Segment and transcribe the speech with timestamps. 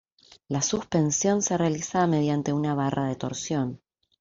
[0.47, 3.83] La suspensión se realiza mediante una barra de torsión.